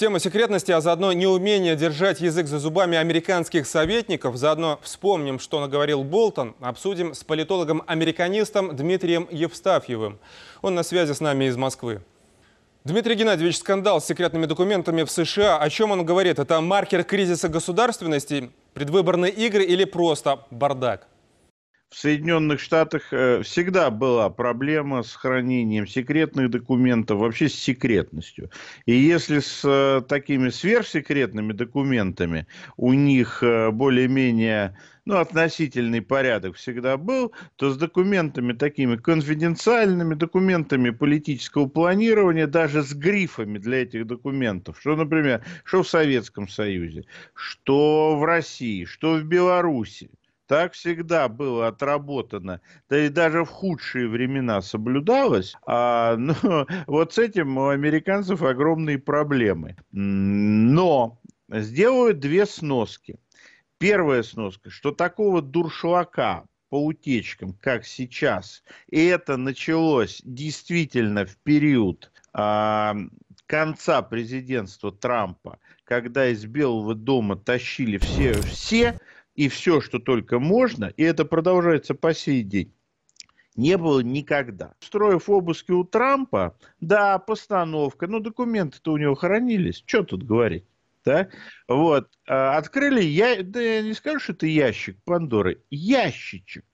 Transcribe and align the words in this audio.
Тема 0.00 0.18
секретности, 0.18 0.72
а 0.72 0.80
заодно 0.80 1.12
неумение 1.12 1.76
держать 1.76 2.22
язык 2.22 2.46
за 2.46 2.58
зубами 2.58 2.96
американских 2.96 3.66
советников. 3.66 4.38
Заодно 4.38 4.80
вспомним, 4.82 5.38
что 5.38 5.60
наговорил 5.60 6.04
Болтон. 6.04 6.54
Обсудим 6.62 7.12
с 7.12 7.22
политологом-американистом 7.22 8.74
Дмитрием 8.74 9.28
Евстафьевым. 9.30 10.18
Он 10.62 10.74
на 10.74 10.84
связи 10.84 11.12
с 11.12 11.20
нами 11.20 11.44
из 11.44 11.58
Москвы. 11.58 12.00
Дмитрий 12.82 13.14
Геннадьевич, 13.14 13.58
скандал 13.58 14.00
с 14.00 14.06
секретными 14.06 14.46
документами 14.46 15.02
в 15.02 15.10
США. 15.10 15.58
О 15.58 15.68
чем 15.68 15.90
он 15.90 16.06
говорит? 16.06 16.38
Это 16.38 16.62
маркер 16.62 17.04
кризиса 17.04 17.50
государственности, 17.50 18.50
предвыборные 18.72 19.30
игры 19.30 19.64
или 19.64 19.84
просто 19.84 20.46
бардак? 20.50 21.09
В 21.90 21.96
Соединенных 21.96 22.60
Штатах 22.60 23.12
э, 23.12 23.42
всегда 23.42 23.90
была 23.90 24.30
проблема 24.30 25.02
с 25.02 25.12
хранением 25.12 25.88
секретных 25.88 26.48
документов, 26.48 27.18
вообще 27.18 27.48
с 27.48 27.54
секретностью. 27.54 28.50
И 28.86 28.94
если 28.94 29.40
с 29.40 29.62
э, 29.64 30.00
такими 30.08 30.50
сверхсекретными 30.50 31.52
документами 31.52 32.46
у 32.76 32.92
них 32.92 33.42
э, 33.42 33.72
более-менее 33.72 34.76
ну, 35.04 35.16
относительный 35.16 36.00
порядок 36.00 36.54
всегда 36.54 36.96
был, 36.96 37.32
то 37.56 37.70
с 37.70 37.76
документами 37.76 38.52
такими 38.52 38.94
конфиденциальными, 38.94 40.14
документами 40.14 40.90
политического 40.90 41.66
планирования, 41.66 42.46
даже 42.46 42.84
с 42.84 42.92
грифами 42.92 43.58
для 43.58 43.82
этих 43.82 44.06
документов, 44.06 44.76
что, 44.78 44.94
например, 44.94 45.44
что 45.64 45.82
в 45.82 45.88
Советском 45.88 46.48
Союзе, 46.48 47.04
что 47.34 48.16
в 48.16 48.22
России, 48.22 48.84
что 48.84 49.14
в 49.14 49.24
Беларуси, 49.24 50.10
так 50.50 50.72
всегда 50.72 51.28
было 51.28 51.68
отработано, 51.68 52.60
да 52.88 53.06
и 53.06 53.08
даже 53.08 53.44
в 53.44 53.48
худшие 53.48 54.08
времена 54.08 54.60
соблюдалось. 54.62 55.54
А, 55.64 56.16
но 56.18 56.66
вот 56.88 57.14
с 57.14 57.18
этим 57.18 57.56
у 57.56 57.68
американцев 57.68 58.42
огромные 58.42 58.98
проблемы. 58.98 59.76
Но 59.92 61.20
сделают 61.48 62.18
две 62.18 62.46
сноски. 62.46 63.20
Первая 63.78 64.24
сноска, 64.24 64.70
что 64.70 64.90
такого 64.90 65.40
дуршлака 65.40 66.46
по 66.68 66.84
утечкам, 66.84 67.52
как 67.52 67.86
сейчас, 67.86 68.64
и 68.90 69.04
это 69.04 69.36
началось 69.36 70.20
действительно 70.24 71.26
в 71.26 71.36
период 71.44 72.10
а, 72.32 72.96
конца 73.46 74.02
президентства 74.02 74.90
Трампа, 74.90 75.60
когда 75.84 76.26
из 76.26 76.44
Белого 76.44 76.96
дома 76.96 77.36
тащили 77.36 77.98
все, 77.98 78.32
все 78.42 78.98
и 79.40 79.48
все, 79.48 79.80
что 79.80 79.98
только 79.98 80.38
можно, 80.38 80.84
и 80.84 81.02
это 81.02 81.24
продолжается 81.24 81.94
по 81.94 82.12
сей 82.12 82.42
день 82.42 82.74
не 83.56 83.76
было 83.78 84.00
никогда. 84.00 84.74
Устроив 84.80 85.28
обыски 85.28 85.72
у 85.72 85.84
Трампа, 85.84 86.56
да, 86.80 87.18
постановка, 87.18 88.06
но 88.06 88.20
документы-то 88.20 88.92
у 88.92 88.96
него 88.96 89.14
хранились, 89.14 89.82
что 89.86 90.02
тут 90.02 90.24
говорить, 90.24 90.64
да? 91.04 91.28
Вот, 91.68 92.10
а, 92.28 92.56
открыли, 92.58 93.02
я, 93.02 93.42
да 93.42 93.60
я 93.60 93.82
не 93.82 93.94
скажу, 93.94 94.20
что 94.20 94.32
это 94.34 94.46
ящик 94.46 94.96
Пандоры, 95.04 95.62
ящичек. 95.70 96.64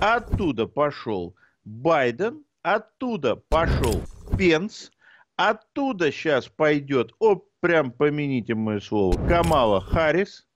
Оттуда 0.00 0.66
пошел 0.66 1.34
Байден, 1.64 2.44
оттуда 2.62 3.36
пошел 3.36 4.00
Пенс, 4.38 4.90
оттуда 5.36 6.12
сейчас 6.12 6.48
пойдет, 6.48 7.12
о, 7.18 7.42
прям 7.60 7.90
помяните 7.90 8.54
мое 8.54 8.80
слово, 8.80 9.12
Камала 9.28 9.80
Харрис, 9.80 10.46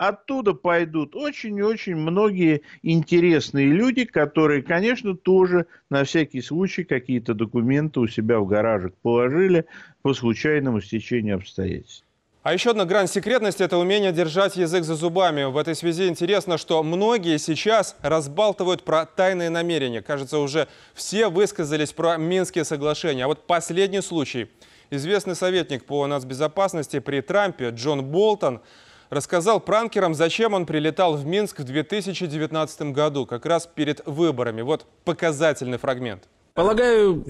оттуда 0.00 0.54
пойдут 0.54 1.14
очень 1.14 1.58
и 1.58 1.62
очень 1.62 1.94
многие 1.94 2.62
интересные 2.82 3.66
люди, 3.66 4.06
которые, 4.06 4.62
конечно, 4.62 5.14
тоже 5.14 5.66
на 5.90 6.04
всякий 6.04 6.40
случай 6.40 6.84
какие-то 6.84 7.34
документы 7.34 8.00
у 8.00 8.06
себя 8.06 8.40
в 8.40 8.46
гаражик 8.46 8.94
положили 9.02 9.66
по 10.00 10.14
случайному 10.14 10.80
стечению 10.80 11.36
обстоятельств. 11.36 12.06
А 12.42 12.54
еще 12.54 12.70
одна 12.70 12.86
грань 12.86 13.08
секретности– 13.08 13.62
это 13.64 13.76
умение 13.76 14.10
держать 14.10 14.56
язык 14.56 14.84
за 14.84 14.94
зубами. 14.94 15.44
В 15.44 15.58
этой 15.58 15.74
связи 15.74 16.08
интересно, 16.08 16.56
что 16.56 16.82
многие 16.82 17.36
сейчас 17.36 17.94
разбалтывают 18.00 18.82
про 18.84 19.04
тайные 19.04 19.50
намерения. 19.50 20.00
Кажется, 20.00 20.38
уже 20.38 20.66
все 20.94 21.28
высказались 21.28 21.92
про 21.92 22.16
Минские 22.16 22.64
соглашения. 22.64 23.24
А 23.24 23.28
вот 23.28 23.46
последний 23.46 24.00
случай. 24.00 24.48
Известный 24.88 25.36
советник 25.36 25.84
по 25.84 26.06
нацбезопасности 26.06 27.00
при 27.00 27.20
Трампе 27.20 27.68
Джон 27.68 28.02
Болтон– 28.02 28.62
рассказал 29.10 29.60
пранкерам, 29.60 30.14
зачем 30.14 30.54
он 30.54 30.64
прилетал 30.64 31.16
в 31.16 31.26
Минск 31.26 31.60
в 31.60 31.64
2019 31.64 32.82
году, 32.92 33.26
как 33.26 33.44
раз 33.44 33.68
перед 33.72 34.06
выборами. 34.06 34.62
Вот 34.62 34.86
показательный 35.04 35.78
фрагмент. 35.78 36.24
Полагаю, 36.52 37.24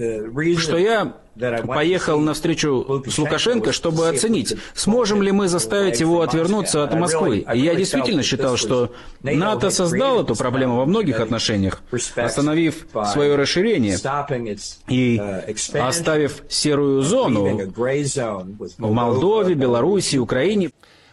что 0.57 0.77
я 0.77 1.13
поехал 1.67 2.19
на 2.19 2.33
встречу 2.33 3.03
с 3.05 3.17
Лукашенко, 3.19 3.71
чтобы 3.71 4.09
оценить, 4.09 4.57
сможем 4.73 5.21
ли 5.21 5.31
мы 5.31 5.47
заставить 5.47 5.99
его 5.99 6.21
отвернуться 6.21 6.83
от 6.83 6.95
Москвы. 6.95 7.45
И 7.53 7.59
я 7.59 7.75
действительно 7.75 8.23
считал, 8.23 8.57
что 8.57 8.91
НАТО 9.21 9.69
создал 9.69 10.23
эту 10.23 10.35
проблему 10.35 10.77
во 10.77 10.85
многих 10.85 11.19
отношениях, 11.19 11.81
остановив 12.15 12.87
свое 13.13 13.35
расширение 13.35 13.97
и 14.87 15.21
оставив 15.73 16.43
серую 16.49 17.03
зону 17.03 17.71
в 17.75 18.91
Молдове, 18.91 19.53
Беларуси, 19.53 20.17
Украине. 20.17 20.71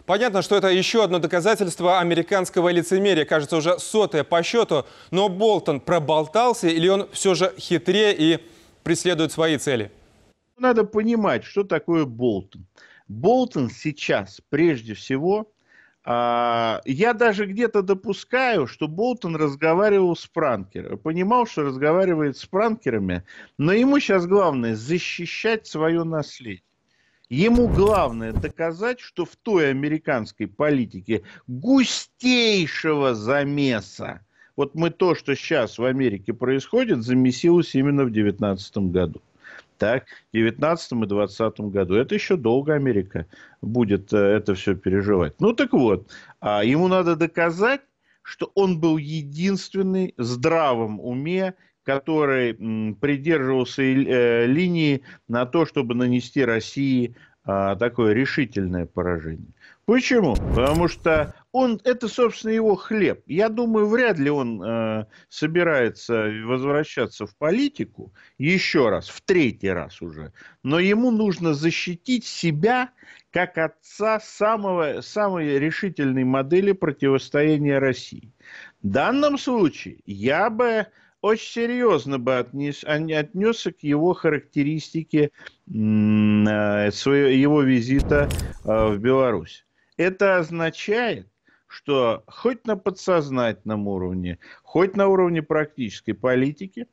Понятно, 0.09 0.41
что 0.41 0.55
это 0.55 0.69
еще 0.69 1.03
одно 1.03 1.19
доказательство 1.19 1.99
американского 1.99 2.69
лицемерия, 2.69 3.25
кажется, 3.25 3.57
уже 3.57 3.77
сотое 3.77 4.23
по 4.23 4.41
счету. 4.41 4.85
Но 5.11 5.29
Болтон 5.29 5.79
проболтался 5.79 6.67
или 6.67 6.87
он 6.87 7.07
все 7.11 7.35
же 7.35 7.53
хитрее 7.59 8.15
и 8.17 8.39
преследует 8.81 9.31
свои 9.31 9.59
цели? 9.59 9.91
Надо 10.57 10.83
понимать, 10.83 11.43
что 11.43 11.63
такое 11.63 12.05
Болтон. 12.05 12.65
Болтон 13.07 13.69
сейчас, 13.69 14.41
прежде 14.49 14.95
всего, 14.95 15.51
а, 16.03 16.81
я 16.85 17.13
даже 17.13 17.45
где-то 17.45 17.83
допускаю, 17.83 18.65
что 18.65 18.87
Болтон 18.87 19.35
разговаривал 19.35 20.15
с 20.15 20.25
пранкерами, 20.25 20.95
понимал, 20.95 21.45
что 21.45 21.61
разговаривает 21.61 22.35
с 22.35 22.47
пранкерами, 22.47 23.25
но 23.59 23.73
ему 23.73 23.99
сейчас 23.99 24.25
главное 24.25 24.75
защищать 24.75 25.67
свое 25.67 26.03
наследие. 26.03 26.63
Ему 27.29 27.67
главное 27.67 28.33
доказать, 28.33 28.99
что 28.99 29.23
в 29.23 29.35
той 29.35 29.69
американской 29.69 30.47
политике 30.47 31.21
густейшего 31.45 33.13
замеса, 33.13 34.21
вот 34.55 34.73
мы 34.73 34.89
то, 34.89 35.13
что 35.13 35.35
сейчас 35.35 35.77
в 35.77 35.85
Америке 35.85 36.33
происходит, 36.33 37.03
замесилось 37.03 37.75
именно 37.75 38.05
в 38.05 38.11
2019 38.11 38.77
году. 38.91 39.21
Так, 39.77 40.05
в 40.33 40.35
19 40.35 40.91
и 40.91 41.05
20 41.05 41.59
году. 41.61 41.95
Это 41.95 42.15
еще 42.15 42.35
долго 42.35 42.73
Америка 42.73 43.27
будет 43.61 44.11
э, 44.11 44.17
это 44.17 44.55
все 44.55 44.75
переживать. 44.75 45.39
Ну 45.39 45.53
так 45.53 45.71
вот, 45.71 46.07
а 46.41 46.63
ему 46.63 46.87
надо 46.87 47.15
доказать, 47.15 47.81
что 48.23 48.51
он 48.55 48.79
был 48.79 48.97
единственный 48.97 50.13
здравом 50.17 50.99
уме, 50.99 51.53
который 51.89 52.53
придерживался 53.01 53.81
э, 53.81 54.45
линии 54.45 55.01
на 55.27 55.47
то, 55.47 55.65
чтобы 55.65 55.95
нанести 55.95 56.45
России 56.45 57.15
а, 57.43 57.75
такое 57.77 58.13
решительное 58.13 58.85
поражение. 58.85 59.53
Почему? 59.85 60.35
Потому 60.35 60.87
что 60.87 61.33
он, 61.51 61.81
это, 61.83 62.07
собственно, 62.07 62.51
его 62.51 62.75
хлеб. 62.75 63.23
Я 63.25 63.49
думаю, 63.49 63.87
вряд 63.87 64.19
ли 64.19 64.29
он 64.29 64.61
э, 64.61 65.05
собирается 65.29 66.31
возвращаться 66.45 67.25
в 67.25 67.35
политику 67.35 68.13
еще 68.37 68.89
раз, 68.89 69.09
в 69.09 69.21
третий 69.21 69.69
раз 69.69 69.99
уже. 69.99 70.31
Но 70.61 70.77
ему 70.77 71.09
нужно 71.09 71.55
защитить 71.55 72.23
себя 72.23 72.91
как 73.31 73.57
отца 73.57 74.19
самого, 74.19 75.01
самой 75.01 75.57
решительной 75.57 76.23
модели 76.23 76.71
противостояния 76.71 77.79
России. 77.79 78.31
В 78.83 78.89
данном 78.89 79.39
случае 79.39 79.97
я 80.05 80.51
бы 80.51 80.85
очень 81.21 81.51
серьезно 81.51 82.19
бы 82.19 82.37
отнес, 82.37 82.83
отнесся 82.83 83.71
к 83.71 83.79
его 83.83 84.13
характеристике 84.13 85.31
э, 85.67 85.71
его 85.71 87.61
визита 87.61 88.29
э, 88.63 88.87
в 88.87 88.99
Беларусь. 88.99 89.65
Это 89.97 90.37
означает, 90.37 91.27
что 91.67 92.23
хоть 92.27 92.65
на 92.65 92.77
подсознательном 92.77 93.87
уровне, 93.87 94.39
хоть 94.63 94.95
на 94.95 95.07
уровне 95.07 95.43
практической 95.43 96.13
политики 96.13 96.87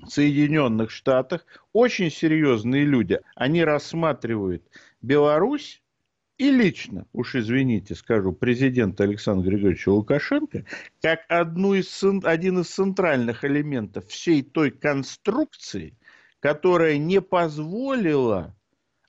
в 0.00 0.08
Соединенных 0.08 0.90
Штатах 0.90 1.46
очень 1.72 2.10
серьезные 2.10 2.84
люди, 2.84 3.20
они 3.34 3.64
рассматривают 3.64 4.62
Беларусь 5.00 5.82
и 6.38 6.52
лично, 6.52 7.06
уж 7.12 7.34
извините, 7.34 7.96
скажу, 7.96 8.32
президента 8.32 9.02
Александра 9.02 9.50
Григорьевича 9.50 9.90
Лукашенко, 9.90 10.64
как 11.02 11.20
одну 11.28 11.74
из, 11.74 12.02
один 12.24 12.60
из 12.60 12.68
центральных 12.68 13.44
элементов 13.44 14.06
всей 14.06 14.42
той 14.42 14.70
конструкции, 14.70 15.98
которая 16.38 16.96
не 16.96 17.20
позволила 17.20 18.56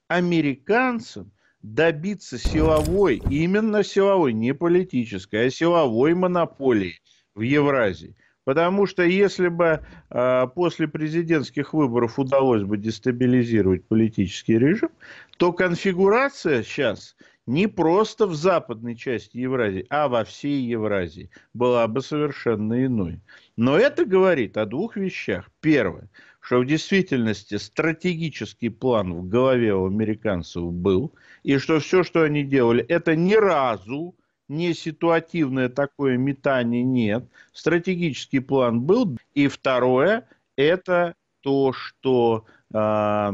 американцам 0.08 1.32
добиться 1.62 2.40
силовой, 2.40 3.22
именно 3.30 3.84
силовой, 3.84 4.34
не 4.34 4.56
политической, 4.56 5.48
а 5.48 5.50
силовой 5.52 6.16
монополии 6.16 7.00
в 7.36 7.42
Евразии. 7.42 8.16
Потому 8.50 8.88
что 8.88 9.04
если 9.04 9.48
бы 9.48 9.82
э, 10.10 10.48
после 10.56 10.88
президентских 10.88 11.76
выборов 11.76 12.18
удалось 12.18 12.64
бы 12.64 12.78
дестабилизировать 12.78 13.86
политический 13.86 14.58
режим, 14.58 14.90
то 15.38 15.54
конфигурация 15.54 16.64
сейчас 16.64 17.16
не 17.46 17.68
просто 17.68 18.26
в 18.26 18.34
западной 18.34 18.96
части 18.96 19.38
Евразии, 19.38 19.86
а 19.92 20.08
во 20.08 20.24
всей 20.24 20.64
Евразии 20.64 21.30
была 21.54 21.88
бы 21.88 22.02
совершенно 22.02 22.84
иной. 22.84 23.22
Но 23.56 23.78
это 23.78 24.04
говорит 24.04 24.58
о 24.58 24.66
двух 24.66 24.96
вещах. 24.96 25.52
Первое, 25.62 26.10
что 26.40 26.58
в 26.58 26.66
действительности 26.66 27.54
стратегический 27.58 28.70
план 28.70 29.14
в 29.14 29.30
голове 29.30 29.76
у 29.76 29.86
американцев 29.86 30.74
был, 30.74 31.14
и 31.44 31.60
что 31.60 31.80
все, 31.80 32.02
что 32.02 32.24
они 32.24 32.44
делали, 32.44 32.84
это 32.84 33.16
ни 33.16 33.36
разу 33.36 34.16
не 34.50 34.74
ситуативное 34.74 35.70
такое 35.70 36.18
метание 36.18 36.84
нет. 36.84 37.30
Стратегический 37.54 38.40
план 38.40 38.82
был. 38.82 39.18
И 39.34 39.48
второе, 39.48 40.28
это 40.58 41.16
то, 41.42 41.72
что 41.72 42.46
э, 42.74 43.32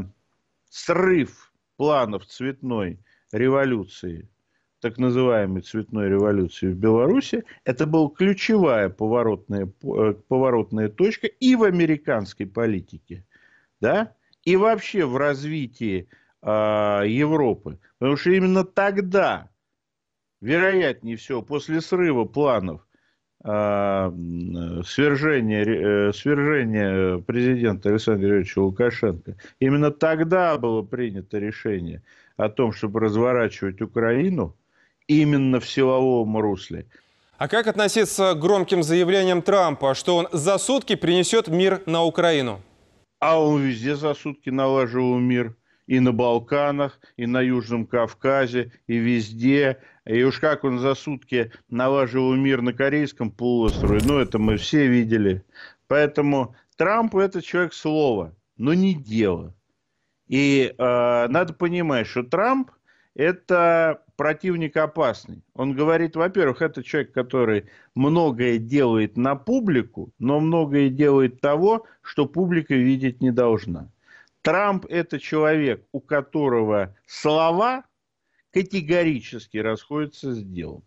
срыв 0.68 1.52
планов 1.76 2.26
цветной 2.26 3.00
революции, 3.32 4.28
так 4.80 4.98
называемой 4.98 5.62
цветной 5.62 6.08
революции 6.08 6.68
в 6.68 6.76
Беларуси, 6.76 7.44
это 7.64 7.86
была 7.86 8.10
ключевая 8.10 8.90
поворотная, 8.90 9.72
э, 9.82 10.14
поворотная 10.28 10.90
точка 10.90 11.26
и 11.26 11.56
в 11.56 11.64
американской 11.64 12.46
политике, 12.46 13.24
да, 13.80 14.14
и 14.44 14.56
вообще 14.56 15.06
в 15.06 15.16
развитии 15.16 16.08
э, 16.42 16.46
Европы. 17.06 17.80
Потому 17.98 18.16
что 18.18 18.30
именно 18.30 18.64
тогда 18.64 19.48
вероятнее 20.46 21.16
всего, 21.16 21.42
после 21.42 21.80
срыва 21.80 22.24
планов 22.24 22.80
э, 23.44 24.10
свержения, 24.86 25.64
э, 25.64 26.12
свержения 26.12 27.18
президента 27.18 27.88
Александра 27.88 28.28
Юрьевича 28.28 28.60
Лукашенко, 28.60 29.36
именно 29.58 29.90
тогда 29.90 30.56
было 30.56 30.82
принято 30.82 31.38
решение 31.38 32.02
о 32.36 32.48
том, 32.48 32.72
чтобы 32.72 33.00
разворачивать 33.00 33.82
Украину 33.82 34.54
именно 35.08 35.58
в 35.58 35.68
силовом 35.68 36.38
русле. 36.38 36.86
А 37.38 37.48
как 37.48 37.66
относиться 37.66 38.34
к 38.34 38.38
громким 38.38 38.82
заявлениям 38.82 39.42
Трампа, 39.42 39.94
что 39.94 40.16
он 40.16 40.28
за 40.32 40.58
сутки 40.58 40.94
принесет 40.94 41.48
мир 41.48 41.82
на 41.86 42.04
Украину? 42.04 42.60
А 43.18 43.40
он 43.40 43.62
везде 43.62 43.96
за 43.96 44.14
сутки 44.14 44.50
налаживал 44.50 45.18
мир 45.18 45.56
и 45.86 46.00
на 46.00 46.12
Балканах, 46.12 47.00
и 47.16 47.26
на 47.26 47.40
Южном 47.40 47.86
Кавказе, 47.86 48.72
и 48.86 48.96
везде. 48.96 49.78
И 50.04 50.22
уж 50.22 50.38
как 50.38 50.64
он 50.64 50.78
за 50.78 50.94
сутки 50.94 51.52
налаживал 51.68 52.34
мир 52.34 52.62
на 52.62 52.72
Корейском 52.72 53.30
полуострове, 53.30 54.00
ну, 54.04 54.18
это 54.18 54.38
мы 54.38 54.56
все 54.56 54.86
видели. 54.86 55.44
Поэтому 55.88 56.54
Трамп– 56.76 57.14
это 57.16 57.42
человек 57.42 57.72
слова, 57.72 58.34
но 58.56 58.74
не 58.74 58.94
дело. 58.94 59.54
И 60.28 60.74
э, 60.76 61.26
надо 61.28 61.54
понимать, 61.54 62.06
что 62.06 62.22
Трамп– 62.24 62.70
это 63.14 64.02
противник 64.16 64.76
опасный. 64.76 65.42
Он 65.54 65.74
говорит, 65.74 66.16
во-первых, 66.16 66.62
это 66.62 66.82
человек, 66.82 67.12
который 67.12 67.66
многое 67.94 68.58
делает 68.58 69.16
на 69.16 69.36
публику, 69.36 70.12
но 70.18 70.40
многое 70.40 70.88
делает 70.88 71.40
того, 71.40 71.86
что 72.02 72.26
публика 72.26 72.74
видеть 72.74 73.20
не 73.20 73.30
должна. 73.30 73.90
Трамп– 74.46 74.86
это 74.88 75.18
человек, 75.18 75.84
у 75.90 75.98
которого 75.98 76.94
слова 77.04 77.82
категорически 78.52 79.56
расходятся 79.58 80.34
с 80.34 80.40
делом. 80.40 80.84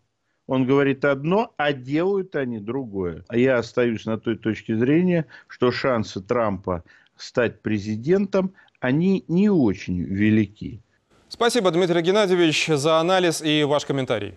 Он 0.47 0.65
говорит 0.65 1.03
одно, 1.03 1.53
а 1.57 1.73
делают 1.73 2.37
они 2.37 2.59
другое. 2.59 3.25
А 3.27 3.35
я 3.35 3.57
остаюсь 3.57 4.05
на 4.05 4.17
той 4.17 4.37
точке 4.37 4.77
зрения, 4.77 5.25
что 5.49 5.73
шансы 5.73 6.21
Трампа 6.21 6.85
стать 7.17 7.61
президентом, 7.61 8.53
они 8.79 9.25
не 9.27 9.49
очень 9.49 10.03
велики. 10.03 10.81
Спасибо, 11.27 11.69
Дмитрий 11.71 12.01
Геннадьевич, 12.01 12.67
за 12.67 12.97
анализ 12.97 13.41
и 13.41 13.65
ваш 13.65 13.85
комментарий. 13.85 14.35